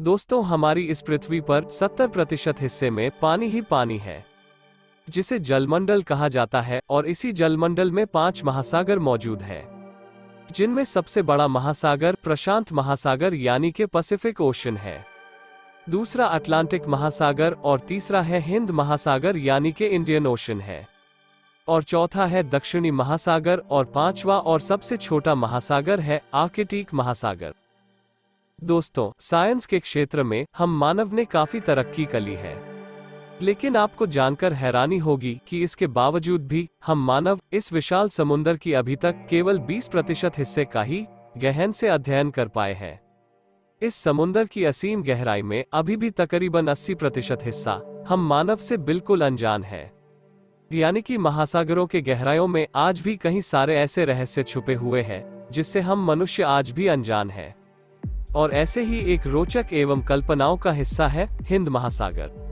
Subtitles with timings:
[0.00, 4.24] दोस्तों, हमारी इस पृथ्वी पर 70 प्रतिशत हिस्से में पानी ही पानी है,
[5.08, 9.62] जिसे जलमंडल कहा जाता है और इसी जलमंडल में पाँच महासागर मौजूद है,
[10.52, 15.04] जिनमें सबसे बड़ा महासागर प्रशांत महासागर यानी के पैसिफिक ओशन है।
[15.90, 20.86] दूसरा अटलांटिक महासागर और तीसरा है हिंद महासागर यानी के इंडियन ओशन है।
[21.68, 27.54] और चौथा है दक्षिणी महासागर और पांचवा और सबसे छोटा महासागर है आर्किटिक महासागर।
[28.64, 32.62] दोस्तों, साइंस के क्षेत्र में हम मानव ने काफ़ी तरक्की कर ली है।
[33.42, 38.72] लेकिन आपको जानकर हैरानी होगी कि इसके बावजूद भी हम मानव इस विशाल समुद्र की
[38.72, 41.06] अभी तक केवल 20 प्रतिशत हिस्से का ही
[41.38, 43.00] गहन से अध्ययन कर पाए हैं।
[43.82, 48.76] इस समुद्र की असीम गहराई में अभी भी तकरीबन 80 प्रतिशत हिस्सा हम मानव से
[48.76, 49.92] बिल्कुल अनजान है।
[50.72, 55.48] यानी कि महासागरों के गहराइयों में आज भी कहीं सारे ऐसे रहस्य छुपे हुए हैं,
[55.50, 57.65] जिससे हम मनुष्य आज भी अनजान है।
[58.36, 62.46] और ऐसे ही एक रोचक एवं कल्पनाओं का हिस्सा है हिंद महासागर।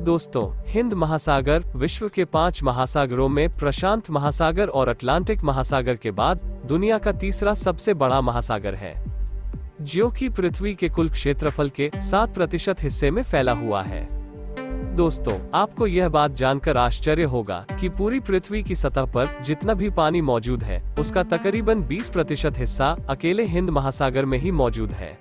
[0.00, 6.40] दोस्तों, हिंद महासागर विश्व के पाँच महासागरों में प्रशांत महासागर और अटलांटिक महासागर के बाद
[6.66, 9.04] दुनिया का तीसरा सबसे बड़ा महासागर है।
[9.80, 14.17] जो कि पृथ्वी के कुल क्षेत्रफल के सात प्रतिशत हिस्से में फैला हुआ है।
[14.98, 19.90] दोस्तों, आपको यह बात जानकर आश्चर्य होगा कि पूरी पृथ्वी की सतह पर जितना भी
[19.90, 25.18] पानी मौजूद है, उसका तकरीबन 20 प्रतिशत हिस्सा अकेले हिंद महासागर में ही मौजूद है।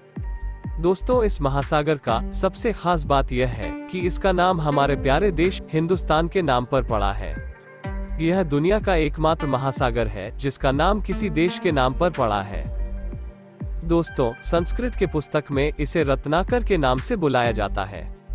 [0.81, 5.61] दोस्तों, इस महासागर का सबसे खास बात यह है कि इसका नाम हमारे प्यारे देश
[5.73, 7.55] हिंदुस्तान के नाम पर पड़ा है।
[8.22, 12.66] यह दुनिया का एकमात्र महासागर है, जिसका नाम किसी देश के नाम पर पड़ा है।
[13.86, 18.27] दोस्तों, संस्कृत के पुस्तक में इसे रत्नाकर के नाम से बुलाया जाता है।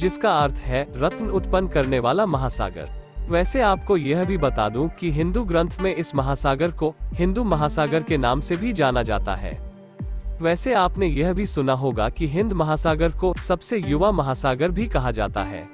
[0.00, 2.88] जिसका अर्थ है रत्न उत्पन्न करने वाला महासागर।
[3.28, 8.02] वैसे आपको यह भी बता दूँ कि हिंदू ग्रंथ में इस महासागर को हिंदू महासागर
[8.02, 9.58] के नाम से भी जाना जाता है।
[10.42, 15.10] वैसे आपने यह भी सुना होगा कि हिंद महासागर को सबसे युवा महासागर भी कहा
[15.10, 15.68] जाता है।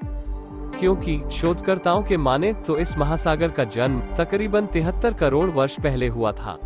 [0.81, 6.33] क्योंकि शोधकर्ताओं के माने तो इस महासागर का जन्म तकरीबन तिहत्तर करोड़ वर्ष पहले हुआ
[6.33, 6.59] था।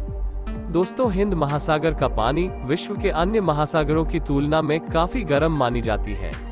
[0.70, 5.80] दोस्तों, हिंद महासागर का पानी विश्व के अन्य महासागरों की तुलना में काफ़ी गर्म मानी
[5.80, 6.49] जाती है।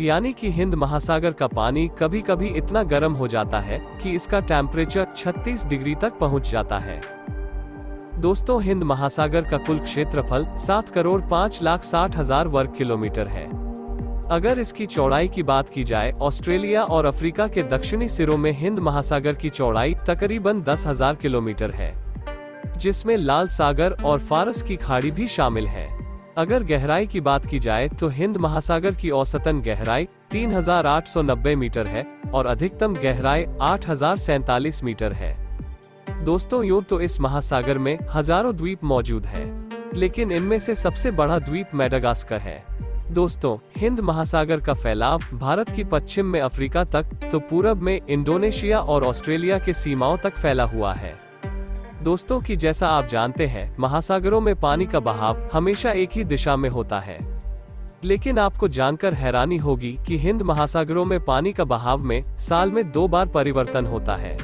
[0.00, 4.40] यानी कि हिंद महासागर का पानी कभी कभी इतना गर्म हो जाता है कि इसका
[4.40, 7.00] टेम्परेचर 36 डिग्री तक पहुँच जाता है।
[8.18, 13.44] दोस्तों, हिंद महासागर का कुल क्षेत्रफल 7 करोड़ 5 लाख साठ हज़ार वर्ग किलोमीटर है।
[14.30, 18.78] अगर इसकी चौड़ाई की बात की जाए, ऑस्ट्रेलिया और अफ्रीका के दक्षिणी सिरों में हिंद
[18.78, 21.90] महासागर की चौड़ाई तकरीबन दस हज़ार किलोमीटर है,
[22.78, 25.99] जिसमें लाल सागर और फारस की खाड़ी भी शामिल है।
[26.40, 32.04] अगर गहराई की बात की जाए तो हिंद महासागर की औसतन गहराई 3,890 मीटर है
[32.34, 33.88] और अधिकतम गहराई आठ
[34.84, 35.34] मीटर है।
[36.24, 41.38] दोस्तों यूँ तो इस महासागर में हज़ारों द्वीप मौजूद हैं, लेकिन इनमें से सबसे बड़ा
[41.38, 42.62] द्वीप मेडागास्कर है।
[43.12, 48.78] दोस्तों हिंद महासागर का फैलाव भारत की पश्चिम में अफ्रीका तक तो पूरब में इंडोनेशिया
[48.80, 51.16] और ऑस्ट्रेलिया के सीमाओं तक फैला हुआ है।
[52.02, 56.56] दोस्तों की जैसा आप जानते हैं, महासागरों में पानी का बहाव हमेशा एक ही दिशा
[56.56, 57.38] में होता है।
[58.04, 62.92] लेकिन आपको जानकर हैरानी होगी कि हिंद महासागरों में पानी का बहाव में साल में
[62.92, 64.38] दो बार परिवर्तन होता है।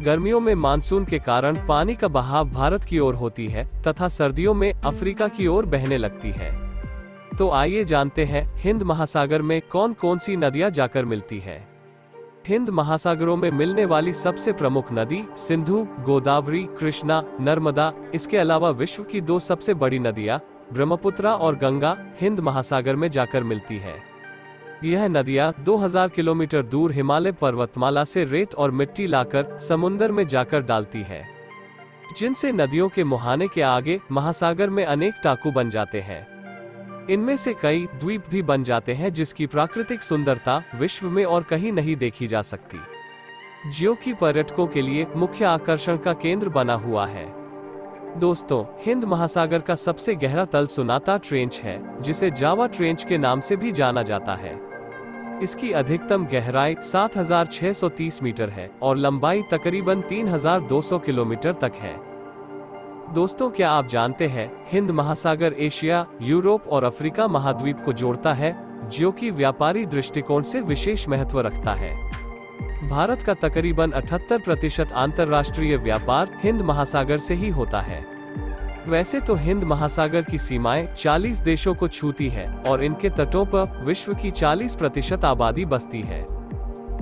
[0.00, 4.54] गर्मियों में मानसून के कारण पानी का बहाव भारत की ओर होती है तथा सर्दियों
[4.54, 6.82] में अफ्रीका की ओर बहने लगती है।
[7.38, 11.75] तो आइए जानते हैं, हिंद महासागर में कौन कौन सी नदियाँ जाकर मिलती है।
[12.46, 19.02] हिंद महासागरों में मिलने वाली सबसे प्रमुख नदी सिंधु, गोदावरी, कृष्णा, नर्मदा, इसके अलावा विश्व
[19.02, 20.40] की दो सबसे बड़ी नदियाँ,
[20.72, 23.94] ब्रह्मपुत्रा और गंगा, हिंद महासागर में जाकर मिलती है।
[24.84, 30.60] यह नदियाँ 2000 किलोमीटर दूर हिमालय पर्वतमाला से रेत और मिट्टी लाकर समुन्दर में जाकर
[30.62, 31.26] डालती है।
[32.18, 36.35] जिनसे नदियों के मुहाने के आगे महासागर में अनेक टाकू बन जाते हैं।
[37.10, 41.72] इनमें से कई द्वीप भी बन जाते हैं जिसकी प्राकृतिक सुंदरता विश्व में और कहीं
[41.72, 42.78] नहीं देखी जा सकती।
[43.70, 47.26] जो की पर्यटकों के लिए मुख्य आकर्षण का केंद्र बना हुआ है।
[48.18, 53.40] दोस्तों हिंद महासागर का सबसे गहरा तल सुनाता ट्रेंच है जिसे जावा ट्रेंच के नाम
[53.40, 54.60] से भी जाना जाता है।
[55.42, 62.05] इसकी अधिकतम गहराई 7,630 मीटर है और लंबाई तकरीबन 3,200 किलोमीटर तक है।
[63.14, 68.56] दोस्तों, क्या आप जानते हैं, हिंद महासागर एशिया, यूरोप और अफ्रीका महाद्वीप को जोड़ता है,
[68.88, 72.10] जो कि व्यापारी दृष्टिकोण से विशेष महत्व रखता है।
[72.88, 78.06] भारत का तकरीबन 78 प्रतिशत अंतर्राष्ट्रीय व्यापार हिंद महासागर से ही होता है।
[78.88, 83.84] वैसे तो हिंद महासागर की सीमाएँ 40 देशों को छूती है और इनके तटों पर
[83.84, 86.45] विश्व की 40 प्रतिशत आबादी बसती है।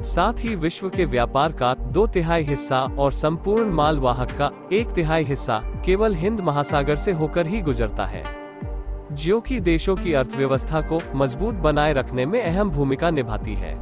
[0.02, 4.91] साथ ही विश्व के व्यापार का दो तिहाई हिस्सा और संपूर्ण माल वाहक का एक
[4.91, 8.23] तिहाई हिस्सा केवल हिंद महासागर से होकर ही गुजरता है।
[9.12, 13.75] जो कि देशों की अर्थव्यवस्था को मज़बूत बनाए रखने में अहम भूमिका निभाती है।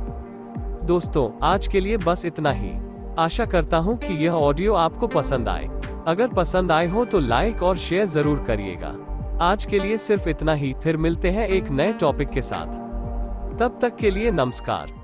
[0.87, 2.71] दोस्तों, आज के लिए बस इतना ही।
[3.19, 5.69] आशा करता हूँ कि यह ऑडियो आपको पसंद आए।
[6.09, 8.95] अगर पसंद आए हो तो लाइक और शेयर ज़रूर करिएगा।
[9.41, 12.77] आज के लिए सिर्फ़ इतना ही, फिर मिलते हैं एक नए टॉपिक के साथ।
[13.59, 15.02] तब तक के लिए नमस्कार।